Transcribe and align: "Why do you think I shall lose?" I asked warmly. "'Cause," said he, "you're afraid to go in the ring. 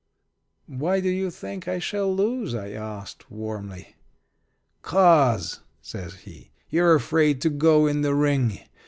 "Why 0.65 0.99
do 0.99 1.09
you 1.09 1.29
think 1.29 1.67
I 1.67 1.77
shall 1.77 2.11
lose?" 2.11 2.55
I 2.55 2.71
asked 2.71 3.29
warmly. 3.29 3.95
"'Cause," 4.81 5.59
said 5.79 6.13
he, 6.13 6.49
"you're 6.71 6.95
afraid 6.95 7.39
to 7.41 7.51
go 7.51 7.85
in 7.85 8.01
the 8.01 8.15
ring. 8.15 8.61